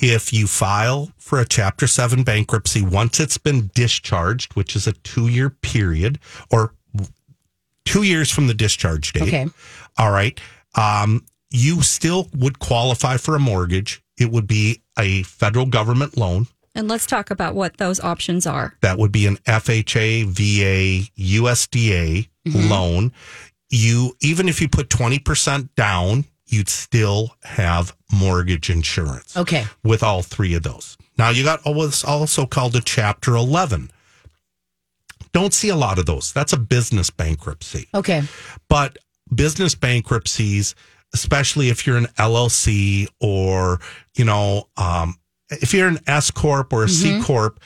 [0.00, 4.92] If you file for a Chapter 7 bankruptcy, once it's been discharged, which is a
[4.92, 6.18] two year period
[6.50, 6.74] or
[7.84, 9.22] two years from the discharge date.
[9.22, 9.46] Okay.
[9.96, 10.38] All right.
[10.74, 14.02] Um, you still would qualify for a mortgage.
[14.18, 16.48] It would be a federal government loan.
[16.74, 18.76] And let's talk about what those options are.
[18.80, 23.12] That would be an FHA, VA, USDA loan.
[23.74, 29.36] You even if you put 20% down, you'd still have mortgage insurance.
[29.36, 29.64] Okay.
[29.82, 30.96] With all three of those.
[31.18, 33.90] Now you got what's also called a chapter 11.
[35.32, 36.32] Don't see a lot of those.
[36.32, 37.88] That's a business bankruptcy.
[37.92, 38.22] Okay.
[38.68, 38.98] But
[39.34, 40.76] business bankruptcies,
[41.12, 43.80] especially if you're an LLC or,
[44.14, 45.16] you know, um,
[45.50, 47.58] if you're an S Corp or a C Corp,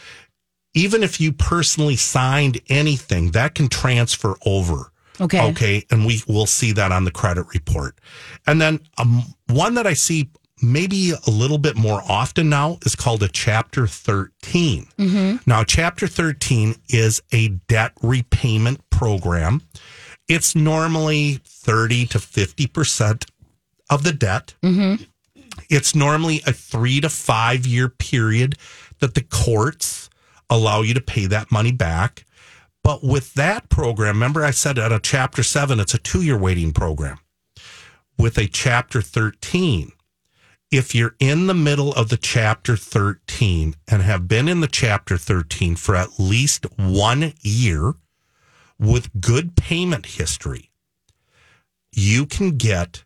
[0.74, 4.90] even if you personally signed anything, that can transfer over.
[5.20, 5.50] Okay.
[5.50, 5.84] Okay.
[5.90, 7.98] And we will see that on the credit report.
[8.46, 10.30] And then um, one that I see
[10.62, 14.88] maybe a little bit more often now is called a Chapter 13.
[15.46, 19.62] Now, Chapter 13 is a debt repayment program.
[20.28, 23.24] It's normally 30 to 50%
[23.90, 24.54] of the debt.
[25.70, 28.56] It's normally a three to five year period
[29.00, 30.08] that the courts
[30.50, 32.24] allow you to pay that money back.
[32.88, 36.38] But with that program, remember I said at a chapter seven, it's a two year
[36.38, 37.18] waiting program.
[38.16, 39.92] With a chapter 13,
[40.70, 45.18] if you're in the middle of the chapter 13 and have been in the chapter
[45.18, 47.92] 13 for at least one year
[48.78, 50.70] with good payment history,
[51.92, 53.04] you can get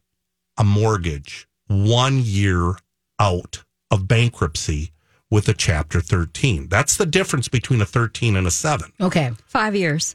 [0.56, 2.76] a mortgage one year
[3.18, 4.92] out of bankruptcy
[5.32, 6.68] with a chapter 13.
[6.68, 8.92] That's the difference between a 13 and a 7.
[9.00, 9.30] Okay.
[9.46, 10.14] Five years.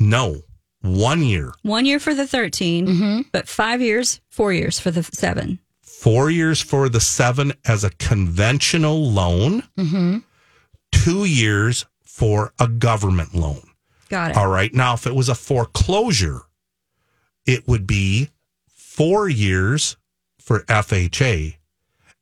[0.00, 0.42] No,
[0.80, 1.52] one year.
[1.62, 3.20] One year for the 13, mm-hmm.
[3.30, 5.60] but five years, four years for the seven.
[5.80, 10.18] Four years for the 7 as a conventional loan, mm-hmm.
[10.90, 13.62] two years for a government loan.
[14.08, 14.36] Got it.
[14.36, 14.74] All right.
[14.74, 16.40] Now, if it was a foreclosure,
[17.46, 18.30] it would be
[18.66, 19.96] four years
[20.40, 21.58] for FHA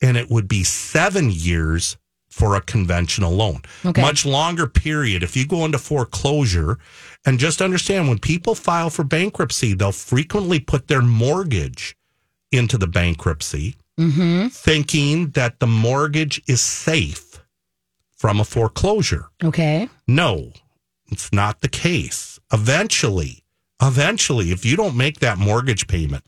[0.02, 1.96] and it would be seven years
[2.31, 3.61] for a conventional loan.
[3.85, 4.01] Okay.
[4.01, 5.23] Much longer period.
[5.23, 6.79] If you go into foreclosure,
[7.27, 11.97] and just understand when people file for bankruptcy, they'll frequently put their mortgage
[12.53, 14.49] into the bankruptcy, mm-hmm.
[14.49, 17.43] thinking that the mortgage is safe
[18.16, 19.27] from a foreclosure.
[19.43, 19.88] Okay.
[20.07, 20.53] No,
[21.11, 22.38] it's not the case.
[22.53, 23.45] Eventually,
[23.83, 26.25] eventually, if you don't make that mortgage payment,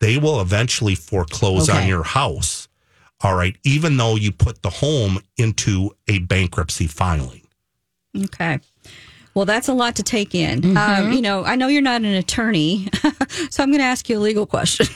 [0.00, 2.68] they will eventually foreclose on your house.
[3.22, 7.42] All right, even though you put the home into a bankruptcy filing.
[8.24, 8.58] Okay.
[9.34, 10.76] Well, that's a lot to take in.
[10.76, 12.88] Um, you know, I know you're not an attorney,
[13.50, 14.86] so I'm going to ask you a legal question.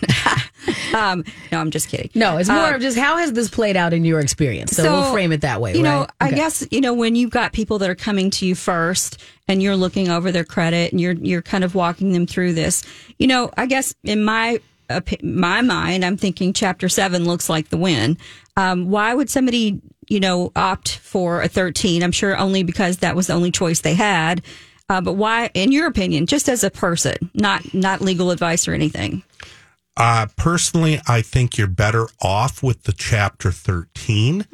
[0.95, 2.11] um, no, I'm just kidding.
[2.15, 4.73] No, it's more Uh, of just how has this played out in your experience?
[4.77, 6.11] So, we'll frame it that way, You know, right?
[6.21, 9.63] I guess you know when you've got people that are coming to you first, and
[9.63, 12.83] you're looking over their credit, and you're you're kind of walking them through this.
[13.19, 14.63] You know, I guess in my opi-
[15.23, 18.19] my mind, I'm thinking Chapter Seven looks like the win.
[18.57, 22.03] Um, why would somebody you know opt for a 13?
[22.03, 24.43] I'm sure only because that was the only choice they had.
[24.89, 28.75] Uh, but why, in your opinion, just as a person, not not legal advice or
[28.75, 29.23] anything?
[29.97, 34.47] Uh, personally, I think you're better off with the chapter 13.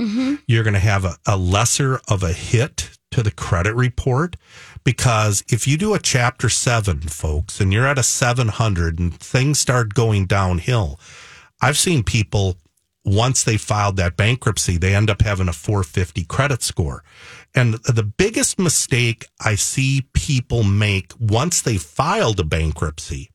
[0.47, 4.37] You're going to have a, a lesser of a hit to the credit report
[4.85, 9.59] because if you do a chapter seven, folks, and you're at a 700 and things
[9.59, 10.99] start going downhill,
[11.61, 12.57] I've seen people
[13.05, 17.03] once they filed that bankruptcy, they end up having a 450 credit score.
[17.55, 23.31] And the biggest mistake I see people make once they filed a bankruptcy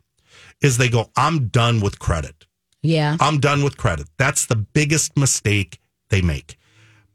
[0.61, 2.45] is they go, I'm done with credit.
[2.81, 3.17] yeah.
[3.19, 4.07] I'm done with credit.
[4.17, 5.79] That's the biggest mistake
[6.09, 6.57] they make.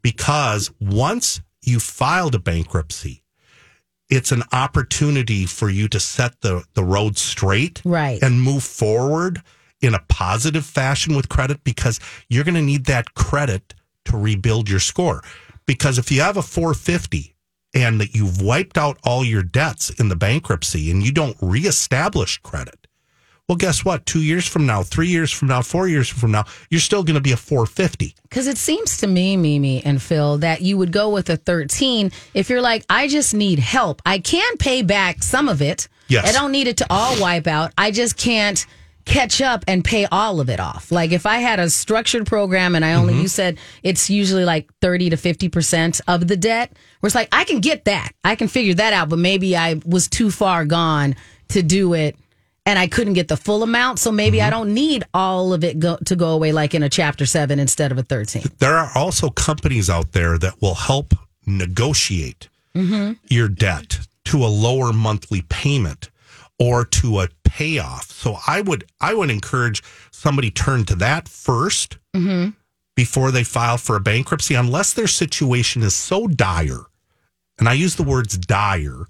[0.01, 3.22] Because once you filed a bankruptcy,
[4.09, 8.21] it's an opportunity for you to set the, the road straight Right.
[8.21, 9.41] and move forward
[9.81, 13.73] in a positive fashion with credit because you're going to need that credit
[14.05, 15.21] to rebuild your score.
[15.65, 17.35] Because if you have a 450
[17.73, 22.37] and that you've wiped out all your debts in the bankruptcy and you don't reestablish
[22.39, 22.87] credit,
[23.49, 24.05] Well, guess what?
[24.05, 27.15] Two years from now, three years from now, four years from now, you're still going
[27.15, 28.15] to be a 450.
[28.23, 32.11] Because it seems to me, Mimi and Phil, that you would go with a 13
[32.33, 34.01] if you're like, I just need help.
[34.05, 35.89] I can pay back some of it.
[36.07, 36.29] Yes.
[36.29, 37.73] I don't need it to all wipe out.
[37.77, 38.65] I just can't
[39.03, 40.89] catch up and pay all of it off.
[40.89, 43.23] Like if I had a structured program and I only, mm-hmm.
[43.23, 47.43] you said it's usually like 30 to 50% of the debt, where it's like, I
[47.43, 48.13] can get that.
[48.23, 51.17] I can figure that out, but maybe I was too far gone
[51.49, 52.15] to do it
[52.65, 53.99] and I couldn't get the full amount.
[53.99, 54.51] So maybe I mm-hmm.
[54.51, 57.91] don't need all of it go, to go away like in a chapter seven instead
[57.91, 58.43] of a 13.
[58.59, 61.13] There are also companies out there that will help
[61.45, 63.13] negotiate mm-hmm.
[63.29, 66.09] your debt to a lower monthly payment
[66.59, 68.11] or to a payoff.
[68.11, 72.49] So I would I would encourage somebody turn to that 1st mm-hmm.
[72.95, 76.85] before they file for a bankruptcy, unless their situation is so dire,
[77.59, 79.07] and I use the words dire,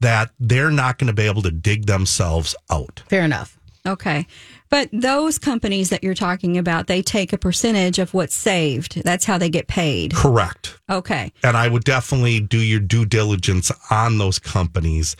[0.00, 3.02] that they're not going to be able to dig themselves out.
[3.08, 3.58] Fair enough.
[3.86, 4.26] Okay.
[4.68, 9.02] But those companies that you're talking about, they take a percentage of what's saved.
[9.02, 10.14] That's how they get paid.
[10.14, 10.78] Correct.
[10.88, 11.32] Okay.
[11.42, 15.16] and I would definitely do your due diligence on those companies.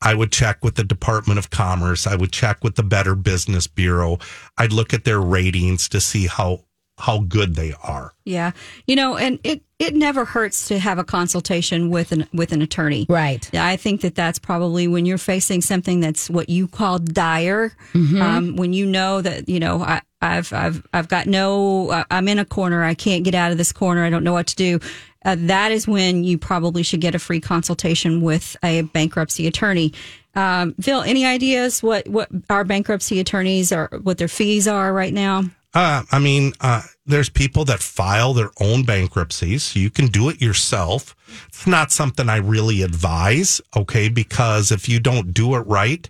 [0.00, 2.06] I would check with the Department of Commerce.
[2.06, 4.18] I would check with the Better Business Bureau.
[4.58, 6.60] I'd look at their ratings to see how
[6.98, 8.12] how good they are.
[8.24, 8.52] Yeah.
[8.86, 12.62] You know, and it it never hurts to have a consultation with an with an
[12.62, 13.04] attorney.
[13.08, 13.48] Right.
[13.52, 17.72] Yeah, I think that that's probably when you're facing something that's what you call dire.
[17.94, 22.28] Um, when you know that you know I, I've I've I've got no I- I'm
[22.28, 22.84] in a corner.
[22.84, 24.04] I can't get out of this corner.
[24.04, 24.78] I don't know what to do.
[25.24, 29.92] Uh, that is when you probably should get a free consultation with a bankruptcy attorney.
[30.36, 35.12] Um, Phil, any ideas what what our bankruptcy attorneys are what their fees are right
[35.12, 35.42] now?
[35.74, 39.74] Uh, I mean, uh, there's people that file their own bankruptcies.
[39.74, 41.16] You can do it yourself.
[41.48, 44.08] It's not something I really advise, okay?
[44.08, 46.08] Because if you don't do it right,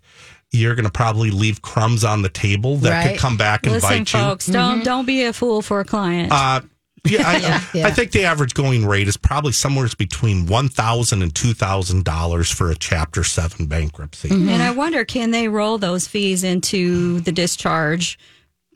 [0.52, 3.10] you're going to probably leave crumbs on the table that Right.
[3.12, 4.18] could come back and Listen, bite you.
[4.20, 6.30] folks, don't don't be a fool for a client.
[6.30, 6.60] Uh,
[7.06, 7.36] yeah, I,
[7.74, 7.86] yeah.
[7.86, 12.04] I think the average going rate is probably somewhere between one thousand and two thousand
[12.04, 14.28] dollars for a Chapter Seven bankruptcy.
[14.30, 18.18] And I wonder, can they roll those fees into the discharge?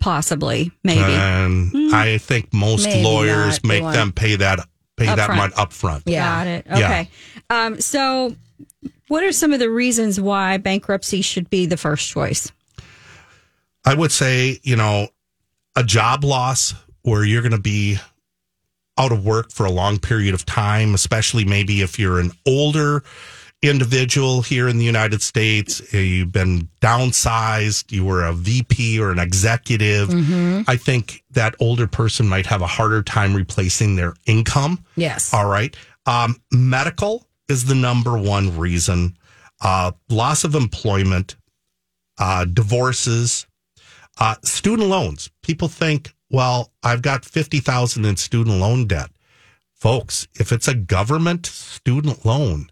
[0.00, 1.00] Possibly, maybe.
[1.02, 4.61] And I think most Maybe lawyers make want- them pay that
[4.96, 5.37] pay that Upfront.
[5.37, 6.02] money up front.
[6.06, 6.24] Yeah.
[6.24, 6.66] Got it.
[6.68, 6.76] Yeah.
[6.76, 7.11] Okay.
[7.50, 8.34] Um, so,
[9.08, 12.50] what are some of the reasons why bankruptcy should be the first choice?
[13.84, 15.08] I would say, you know,
[15.76, 17.98] a job loss where you're going to be
[18.98, 23.02] out of work for a long period of time, especially maybe if you're an older
[23.62, 29.18] individual here in the United States, you've been downsized, you were a VP or an
[29.18, 30.11] executive.
[30.68, 34.85] I think that older person might have a harder time replacing their income.
[34.97, 35.35] Yes.
[35.35, 35.77] All right.
[36.07, 39.16] Um, medical is the number one reason.
[39.61, 41.35] Uh, loss of employment,
[42.18, 43.47] uh, divorces,
[44.21, 45.31] uh, student loans.
[45.42, 49.11] People think, well, I've got 50,000 in student loan debt.
[49.75, 52.71] Folks, if it's a government student loan,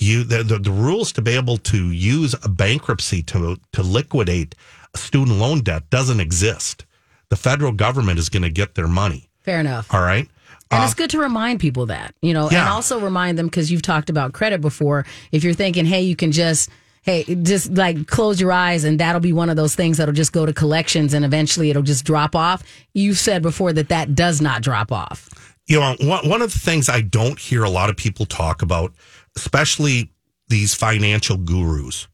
[0.00, 4.54] you the, the, the rules to be able to use a bankruptcy to to liquidate
[4.94, 6.84] a student loan debt doesn't exist.
[7.28, 9.28] The federal government is going to get their money.
[9.40, 9.92] Fair enough.
[9.94, 10.28] All right.
[10.72, 13.70] And it's uh, good to remind people that, you know, and also remind them because
[13.72, 15.04] you've talked about credit before.
[15.32, 16.70] If you're thinking, hey, you can just,
[17.02, 20.32] hey, just like close your eyes and that'll be one of those things that'll just
[20.32, 22.62] go to collections and eventually it'll just drop off.
[22.94, 25.28] You've said before that that does not drop off.
[25.66, 28.60] you know, one, one of the things I don't hear a lot of people talk
[28.62, 28.92] about,
[29.40, 30.12] especially
[30.48, 32.08] these financial gurus,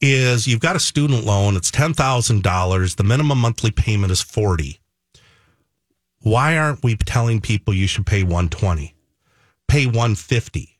[0.00, 4.78] is you've got a student loan, it's $10,000, the minimum monthly payment is 40.
[6.22, 8.94] Why aren't we telling people you should pay 120?
[9.68, 10.78] Pay 150?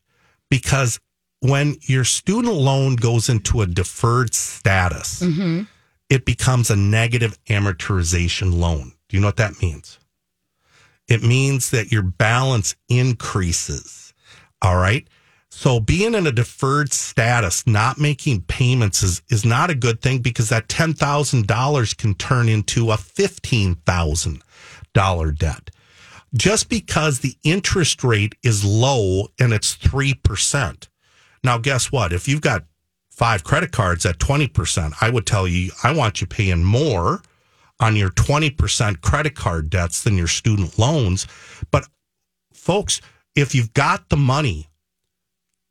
[0.50, 1.00] Because
[1.40, 5.62] when your student loan goes into a deferred status, mm-hmm.
[6.10, 8.92] it becomes a negative amortization loan.
[9.08, 9.98] Do you know what that means?
[11.08, 14.12] It means that your balance increases.
[14.60, 15.08] All right.
[15.50, 20.20] So being in a deferred status, not making payments is, is not a good thing
[20.20, 25.70] because that $10,000 can turn into a $15,000 debt.
[26.32, 30.86] Just because the interest rate is low and it's 3%.
[31.42, 32.12] Now, guess what?
[32.12, 32.64] If you've got
[33.10, 37.22] five credit cards at 20%, I would tell you, I want you paying more
[37.80, 41.26] on your 20% credit card debts than your student loans.
[41.72, 41.88] But
[42.52, 43.00] folks,
[43.34, 44.69] if you've got the money,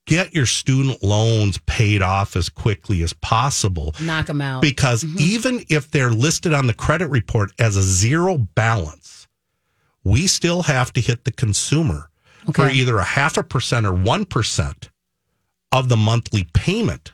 [0.09, 4.61] get your student loans paid off as quickly as possible Knock them out.
[4.61, 5.19] because mm-hmm.
[5.19, 9.27] even if they're listed on the credit report as a zero balance,
[10.03, 12.09] we still have to hit the consumer
[12.53, 14.89] for either a half a percent or 1%
[15.71, 17.11] of the monthly payment.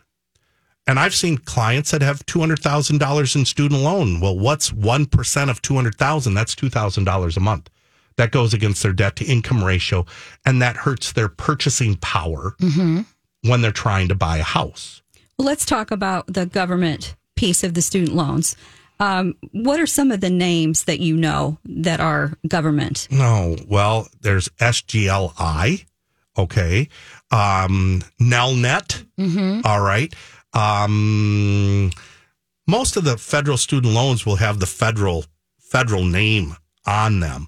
[0.88, 4.20] And I've seen clients that have two hundred thousand dollars in student loan.
[4.20, 6.36] Well, what's one percent of two hundred thousand?
[6.36, 7.70] That's two thousand dollars a month.
[8.18, 10.06] That goes against their debt to income ratio,
[10.46, 12.56] and that hurts their purchasing power
[13.42, 15.02] when they're trying to buy a house.
[15.38, 18.56] Well, let's talk about the government piece of the student loans.
[19.02, 23.10] Um, what are some of the names that you know that are government?
[23.12, 25.86] No, well, there's SGLI,
[26.38, 26.88] okay,
[27.32, 29.06] um, Nelnet,
[29.66, 30.14] all right.
[30.54, 31.92] Um,
[32.66, 35.26] most of the federal student loans will have the federal
[35.60, 37.48] federal name on them.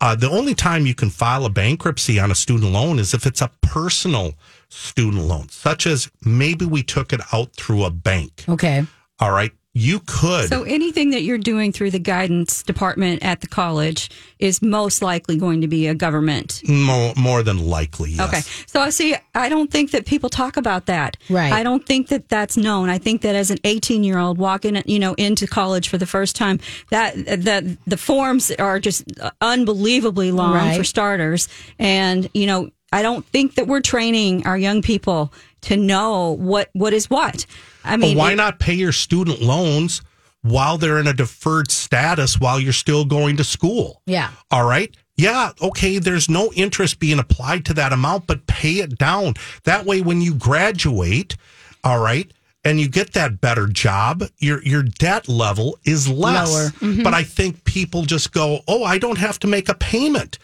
[0.00, 3.26] Uh, the only time you can file a bankruptcy on a student loan is if
[3.26, 4.34] it's a personal
[4.68, 8.44] student loan, such as maybe we took it out through a bank.
[8.48, 8.86] Okay.
[9.18, 10.48] All right, you could.
[10.48, 15.36] So anything that you're doing through the guidance department at the college is most likely
[15.36, 16.60] going to be a government.
[16.68, 18.28] more, more than likely, yes.
[18.28, 18.40] Okay.
[18.66, 21.16] So I see, I don't think that people talk about that.
[21.28, 21.52] Right.
[21.52, 22.88] I don't think that that's known.
[22.88, 26.06] I think that as an 18 year old walking, you know, into college for the
[26.06, 26.58] first time,
[26.90, 29.04] that, that the forms are just
[29.40, 30.76] unbelievably long Right.
[30.76, 31.48] for starters.
[31.78, 36.70] And, you know, I don't think that we're training our young people to know what,
[36.72, 37.46] what is what.
[37.84, 40.02] I mean, why it- not pay your student loans
[40.42, 44.02] while they're in a deferred status while you're still going to school?
[44.06, 44.30] Yeah.
[44.50, 44.94] All right.
[45.16, 45.52] Yeah.
[45.60, 45.98] Okay.
[45.98, 49.34] There's no interest being applied to that amount, but pay it down.
[49.64, 51.36] That way, when you graduate,
[51.84, 52.30] all right,
[52.64, 56.50] and you get that better job, your your debt level is less.
[56.50, 56.68] Lower.
[56.70, 57.02] Mm-hmm.
[57.02, 60.38] But I think people just go, oh, I don't have to make a payment.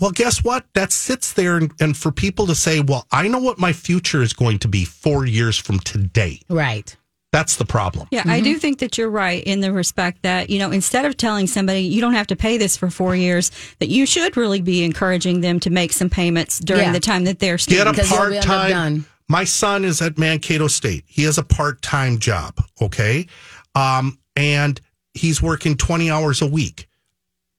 [0.00, 0.64] Well, guess what?
[0.74, 4.22] That sits there, and, and for people to say, well, I know what my future
[4.22, 6.40] is going to be four years from today.
[6.48, 6.96] Right.
[7.30, 8.08] That's the problem.
[8.10, 11.16] Yeah, I do think that you're right in the respect that, you know, instead of
[11.16, 14.60] telling somebody you don't have to pay this for four years, that you should really
[14.60, 16.92] be encouraging them to make some payments during Yeah.
[16.92, 18.70] the time that they're Get a Because they'll part time.
[18.70, 19.04] done.
[19.30, 21.04] My son is at Mankato State.
[21.06, 22.54] He has a part time job.
[22.82, 23.26] Okay.
[23.74, 24.78] Um, and
[25.14, 26.86] he's working 20 hours a week.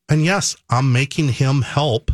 [0.07, 2.11] And yes, I'm making him help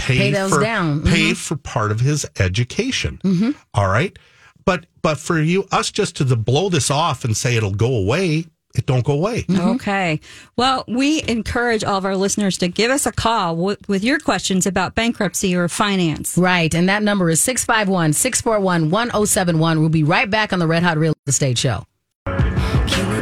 [0.00, 1.00] pay, Pay those for, down.
[1.00, 1.12] Mm-hmm.
[1.12, 3.20] pay for part of his education.
[3.22, 3.50] Mm-hmm.
[3.74, 4.18] All right.
[4.64, 8.44] But, but for you, us just to blow this off and say it'll go away,
[8.74, 9.42] it don't go away.
[9.42, 9.68] Mm-hmm.
[9.72, 10.20] Okay.
[10.56, 14.18] Well, we encourage all of our listeners to give us a call w- with your
[14.20, 16.38] questions about bankruptcy or finance.
[16.38, 16.72] Right.
[16.74, 19.80] And that number is 651 641 1071.
[19.80, 21.84] We'll be right back on the Red Hot Real Estate Show.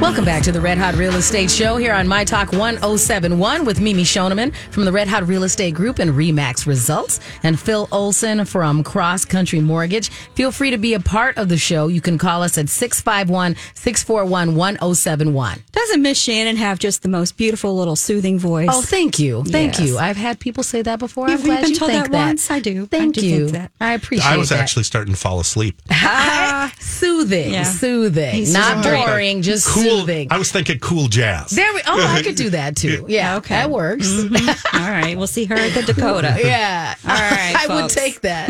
[0.01, 3.81] Welcome back to the Red Hot Real Estate Show here on My Talk 1071 with
[3.81, 8.45] Mimi Shoneman from the Red Hot Real Estate Group and Remax Results and Phil Olson
[8.45, 10.09] from Cross Country Mortgage.
[10.35, 11.89] Feel free to be a part of the show.
[11.89, 15.65] You can call us at 651 641 1071.
[15.73, 18.69] Doesn't Miss Shannon have just the most beautiful little soothing voice?
[18.71, 19.43] Oh, thank you.
[19.45, 19.89] Thank Yes.
[19.89, 19.99] you.
[19.99, 21.29] I've had people say that before.
[21.29, 22.27] You've I'm glad been you told think that that.
[22.27, 22.51] once?
[22.53, 22.85] I do.
[22.85, 23.49] I Thank do you.
[23.49, 23.73] think that.
[23.81, 24.35] I appreciate that.
[24.35, 24.61] I was that.
[24.61, 25.81] actually starting to fall asleep.
[26.79, 27.65] soothing, Yeah.
[27.65, 29.88] soothing, He's not just boring, just Cool.
[29.91, 30.29] Soothing.
[30.31, 31.51] I was thinking cool jazz.
[31.51, 31.81] There we.
[31.87, 33.05] Oh, I could do that too.
[33.09, 33.55] Yeah, Okay.
[33.55, 34.09] that works.
[34.75, 35.17] All right.
[35.17, 36.37] We'll see her at the Dakota.
[36.45, 38.49] Yeah, All right, I would take that.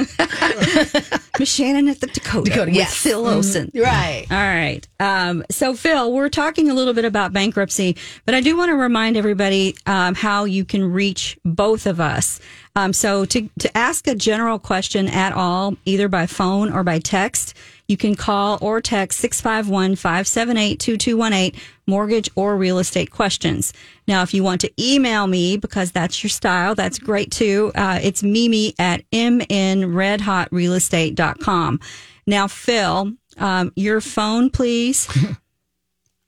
[1.39, 2.51] Miss Shannon at the Dakota.
[2.51, 2.95] Dakota, with yes.
[2.95, 3.71] Phil Olson.
[3.75, 4.27] Right.
[4.31, 4.87] All right.
[5.01, 7.97] Um, so, Phil, we're talking a little bit about bankruptcy,
[8.27, 12.41] but I do want to remind everybody um, how you can reach both of us.
[12.77, 16.99] Um, so, to, to ask a general question at all, either by phone or by
[16.99, 17.55] text,
[17.89, 23.73] you can call or text 651 578 2218, mortgage or real estate questions.
[24.07, 27.73] Now, if you want to email me, because that's your style, that's great too.
[27.75, 31.81] Uh, it's mimi at mnredhotrealestate.com.
[32.27, 35.09] Now, Phil, um, your phone, please.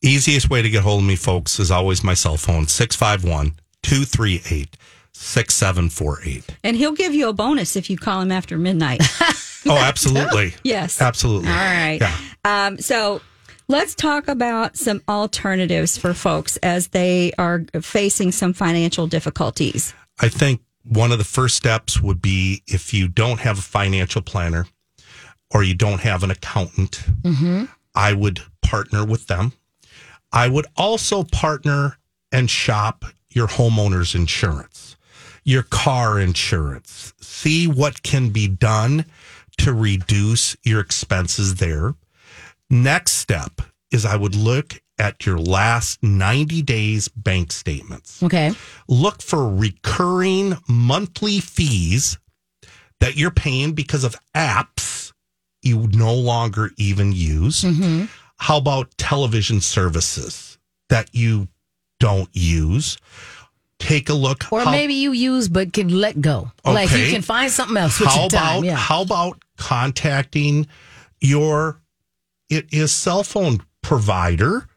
[0.03, 4.79] Easiest way to get hold of me, folks, is always my cell phone 651 238
[5.13, 6.57] 6748.
[6.65, 9.03] And he'll give you a bonus if you call him after midnight.
[9.67, 10.55] Oh, absolutely.
[10.63, 11.01] yes.
[11.01, 11.49] Absolutely.
[11.51, 11.99] All right.
[12.01, 12.17] Yeah.
[12.45, 13.21] Um, so
[13.69, 19.95] let's talk about some alternatives for folks as they are facing some financial difficulties.
[20.21, 24.23] I think one of the first steps would be if you don't have a financial
[24.23, 24.67] planner
[25.53, 27.03] or you don't have an accountant,
[27.95, 29.53] I would partner with them.
[30.33, 31.99] I would also partner
[32.33, 34.97] and shop your homeowner's insurance,
[35.45, 37.13] your car insurance.
[37.21, 39.07] See what can be done
[39.61, 41.95] to reduce your expenses there.
[42.69, 48.53] Next step is I would look at your last 90 days bank statements Okay.
[48.87, 52.19] look for recurring monthly fees
[53.01, 55.13] that you're paying because of apps
[55.63, 57.63] you no longer even use.
[57.63, 58.05] Mm-hmm.
[58.37, 60.59] How about television services
[60.91, 61.49] that you
[61.99, 62.99] don't use?
[63.81, 64.45] Take a look.
[64.53, 66.53] Or how- maybe you use but can let go.
[66.65, 68.59] Like you can find something else how your time.
[68.59, 68.77] about yeah.
[68.77, 70.69] how about contacting
[71.21, 71.81] your
[72.49, 74.69] it is cell phone provider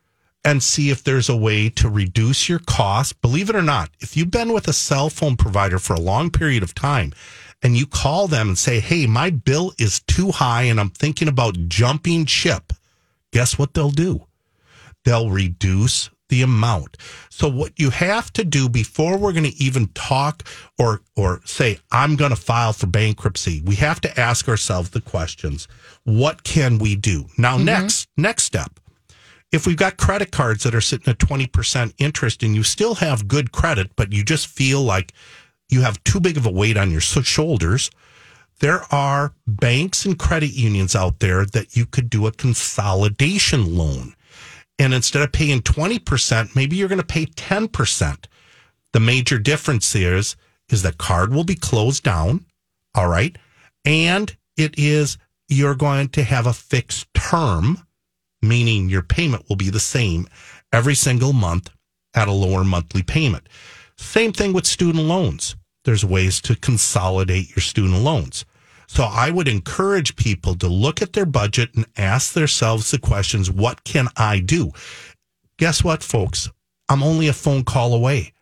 [0.43, 3.22] and see if there's a way to reduce your cost.
[3.22, 6.30] Believe it or not, if you've been with a cell phone provider for a long
[6.30, 7.14] period of time
[7.62, 11.28] and you call them and say, Hey, my bill is too high and I'm thinking
[11.28, 12.74] about jumping ship,
[13.32, 14.28] guess what they'll do?
[15.06, 16.97] They'll reduce the amount.
[17.29, 20.41] So what you have to do before we're going to even talk
[20.79, 25.01] or or say I'm going to file for bankruptcy, we have to ask ourselves the
[25.01, 25.67] questions.
[26.05, 27.25] What can we do?
[27.38, 27.65] Now mm-hmm.
[27.65, 28.79] next next step.
[29.51, 33.27] If we've got credit cards that are sitting at 20% interest and you still have
[33.27, 35.13] good credit but you just feel like
[35.69, 37.91] you have too big of a weight on your shoulders,
[38.59, 44.15] there are banks and credit unions out there that you could do a consolidation loan.
[44.80, 48.26] And instead of paying 20%, maybe you're going to pay 10%.
[48.93, 50.36] The major difference is
[50.69, 52.45] is that card will be closed down,
[52.95, 53.38] all right?
[53.86, 55.17] And it is
[55.47, 57.86] you're going to have a fixed term,
[58.41, 60.28] meaning your payment will be the same
[60.71, 61.69] every single month
[62.15, 63.47] at a lower monthly payment.
[63.97, 65.55] Same thing with student loans.
[65.86, 68.45] There's ways to consolidate your student loans.
[68.93, 73.49] So I would encourage people to look at their budget and ask themselves the questions,
[73.49, 74.71] what can I do?
[75.57, 76.47] Guess what, folks?
[76.87, 78.33] I'm only a phone call away.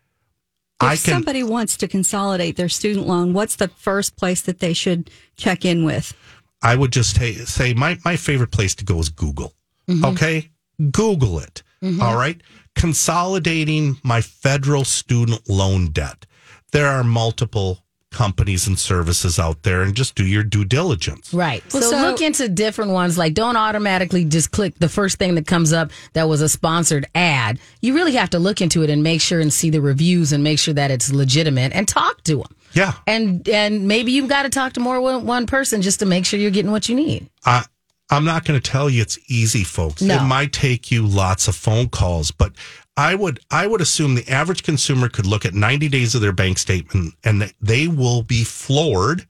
[0.82, 4.60] If I can somebody wants to consolidate their student loan, what's the first place that
[4.60, 6.14] they should check in with?
[6.62, 9.54] I would just say, say my, my favorite place to go is Google.
[9.88, 10.04] Mm-hmm.
[10.04, 10.50] Okay.
[10.92, 11.64] Google it.
[11.82, 12.02] Mm-hmm.
[12.02, 12.42] All right.
[12.76, 16.26] Consolidating my federal student loan debt.
[16.74, 21.34] There are multiple companies and services out there and just do your due diligence.
[21.34, 21.64] Right.
[21.74, 23.18] Well, so, so- look into different ones.
[23.18, 27.06] Like, don't automatically just click the first thing that comes up that was a sponsored
[27.16, 27.60] ad.
[27.82, 30.44] You really have to look into it and make sure and see the reviews and
[30.44, 32.56] make sure that it's legitimate and talk to them.
[32.74, 32.94] Yeah.
[33.08, 36.26] And and maybe you've got to talk to more one, one person just to make
[36.26, 37.30] sure you're getting what you need.
[37.46, 37.66] I,
[38.10, 40.02] I'm not going to tell you it's easy, folks.
[40.02, 40.18] No.
[40.18, 42.52] It might take you lots of phone calls, but
[42.98, 46.34] I would I would assume the average consumer could look at 90 days of their
[46.34, 49.28] bank statement and they- will be floored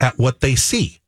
[0.00, 1.00] at what they see.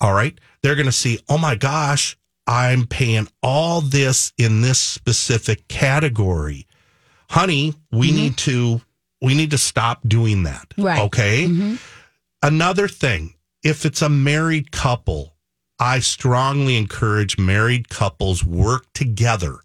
[0.00, 2.16] All right, they're going to see, oh my gosh,
[2.46, 6.66] I'm paying all this in this specific category,
[7.30, 7.74] honey.
[7.92, 8.16] We mm-hmm.
[8.16, 8.80] need to
[9.20, 10.74] we need to stop doing that.
[10.76, 11.00] Right.
[11.02, 11.44] Okay.
[11.44, 11.76] Mm-hmm.
[12.42, 15.36] Another thing, if it's a married couple,
[15.78, 19.60] I strongly encourage married couples work together.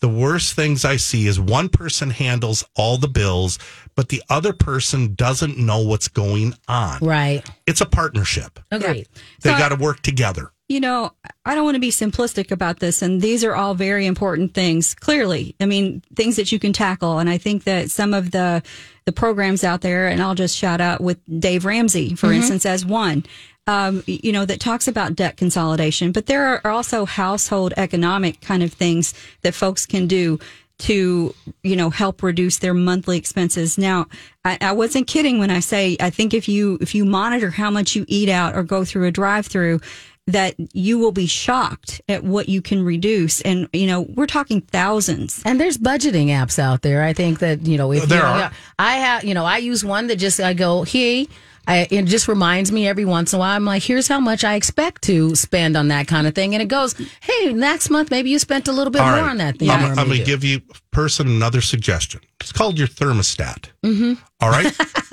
[0.00, 3.58] The worst things I see is one person handles all the bills,
[3.94, 6.98] but the other person doesn't know what's going on.
[7.00, 7.42] Right.
[7.66, 8.60] It's a partnership.
[8.70, 9.08] Agreed.
[9.40, 10.50] They So- got to work together.
[10.68, 11.12] You know,
[11.44, 14.96] I don't want to be simplistic about this, and these are all very important things.
[14.96, 18.64] Clearly, I mean, things that you can tackle, and I think that some of the
[19.04, 22.38] the programs out there, and I'll just shout out with Dave Ramsey, for mm-hmm.
[22.38, 23.24] instance, as one.
[23.68, 28.62] Um, you know, that talks about debt consolidation, but there are also household economic kind
[28.62, 29.12] of things
[29.42, 30.38] that folks can do
[30.78, 34.06] to you know help reduce their monthly expenses now
[34.44, 37.70] I, I wasn't kidding when i say i think if you if you monitor how
[37.70, 39.80] much you eat out or go through a drive through
[40.26, 44.60] that you will be shocked at what you can reduce and you know we're talking
[44.60, 47.02] thousands And there's budgeting apps out there.
[47.04, 48.50] I think that you know if There you, are.
[48.78, 51.28] I have you know I use one that just I go hey.
[51.66, 53.56] I, it just reminds me every once in a while.
[53.56, 56.62] I'm like, here's how much I expect to spend on that kind of thing, and
[56.62, 59.30] it goes, hey, next month maybe you spent a little bit All more right.
[59.30, 59.70] on that thing.
[59.70, 60.60] I'm, you I'm going to give you
[60.92, 62.20] person another suggestion.
[62.40, 63.70] It's called your thermostat.
[63.84, 64.14] Mm-hmm.
[64.42, 64.66] right,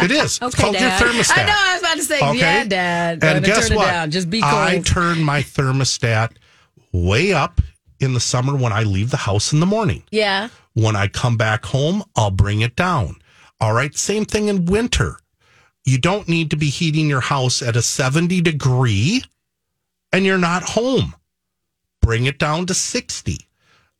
[0.04, 0.40] it is.
[0.42, 1.00] it's called Dad.
[1.02, 1.38] your thermostat.
[1.44, 1.56] I know.
[1.58, 3.12] I was about to say, yeah, Dad.
[3.14, 3.88] And Gonna guess turn what?
[3.88, 4.12] It down.
[4.12, 4.54] Just be cold.
[4.54, 6.34] I turn my thermostat
[6.92, 7.62] way up
[8.00, 10.04] in the summer when I leave the house in the morning.
[10.12, 10.50] yeah.
[10.76, 13.18] When I come back home, I'll bring it down.
[13.62, 13.96] All right.
[13.96, 15.18] Same thing in winter.
[15.86, 19.24] You don't need to be heating your house at a 70 degree
[20.12, 21.16] and you're not home.
[22.02, 23.38] Bring it down to 60.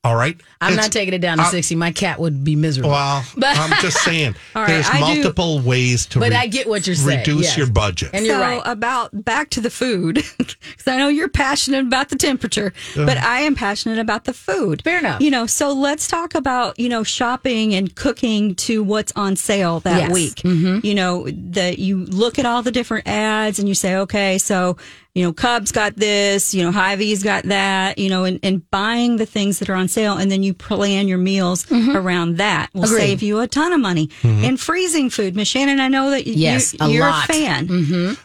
[0.06, 0.36] All right.
[0.60, 1.76] I'm It's- not taking it down to uh, 60.
[1.76, 2.90] My cat would be miserable.
[2.92, 6.48] Well, But- I'm just saying All right, there's I do- multiple ways to But I
[6.48, 7.58] get what you're saying, reduce yes.
[7.58, 8.10] your budget.
[8.14, 8.62] And you're so right.
[8.66, 13.40] about back to the food because i know you're passionate about the temperature but i
[13.42, 15.22] am passionate about the food Fair enough.
[15.22, 19.80] you know so let's talk about you know shopping and cooking to what's on sale
[19.82, 20.12] that Yes.
[20.12, 24.38] week you know that you look at all the different ads and you say okay
[24.38, 24.76] so
[25.16, 29.18] you know Cub's got this you know Hy-Vee's got that you know and, and buying
[29.18, 32.86] the things that are on sale and then you plan your meals around that will
[32.86, 32.98] Agreed.
[33.00, 36.34] save you a ton of money and freezing food miss shannon i know that you,
[36.34, 37.30] Yes, a you're lot.
[37.30, 37.70] a fan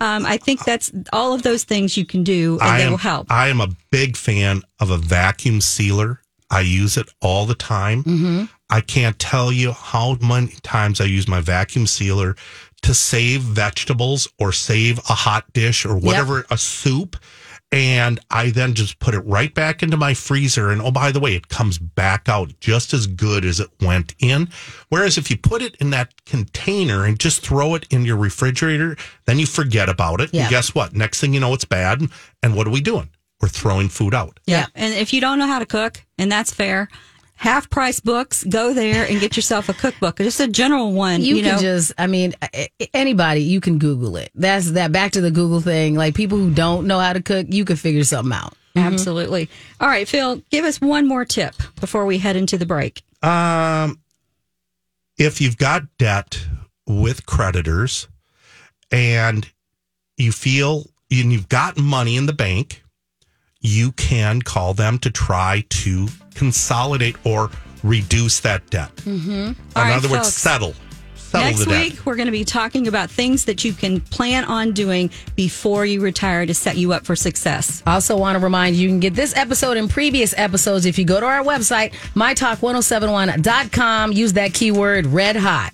[0.01, 2.91] um, I think that's all of those things you can do, and I they am,
[2.93, 3.27] will help.
[3.31, 6.21] I am a big fan of a vacuum sealer.
[6.51, 8.03] I use it all the time.
[8.05, 8.45] Mm-hmm.
[8.71, 12.37] I can't tell you how many times I use my vacuum sealer
[12.83, 17.17] to save vegetables or save a hot dish or whatever, a soup.
[17.71, 20.71] and I then just put it right back into my freezer.
[20.71, 24.15] And oh, by the way, it comes back out just as good as it went
[24.21, 24.49] in.
[24.89, 28.97] Whereas if you put it in that container and just throw it in your refrigerator,
[29.27, 30.31] then you forget about it.
[30.33, 30.43] Yeah.
[30.43, 30.95] And guess what?
[30.95, 32.01] Next thing you know, it's bad.
[32.43, 33.11] And what are we doing?
[33.43, 34.41] We're throwing food out.
[34.47, 34.67] Yeah.
[34.75, 36.89] And if you don't know how to cook, and that's fair,
[37.39, 41.23] half price books, go there and get yourself a cookbook, just a general one.
[41.23, 44.31] You, You, can know, just, I mean, a- a- anybody, you can Google it.
[44.35, 45.95] That's that back to the Google thing.
[45.95, 48.55] Like people who don't know how to cook, you can figure something out.
[48.77, 49.49] absolutely.
[49.81, 53.03] All right, Phil, give us one more tip before we head into the break.
[53.23, 54.01] Um,
[55.17, 56.45] if you've got debt
[56.87, 58.09] with creditors
[58.91, 59.49] and
[60.17, 62.83] you feel and you've got money in the bank,
[63.61, 66.07] you can call them to try to
[66.39, 67.51] consolidate or
[67.83, 68.95] reduce that debt.
[68.97, 69.31] Mm-hmm.
[69.31, 70.75] In All right, other words, settle.
[71.17, 71.83] Settle Next the debt.
[71.93, 75.85] week, we're going to be talking about things that you can plan on doing before
[75.85, 77.83] you retire to set you up for success.
[77.87, 80.99] I Also, want to remind you, you can get this episode and previous episodes if
[80.99, 84.13] you go to our website, mytalk1071.com.
[84.13, 85.73] Use that keyword red hot.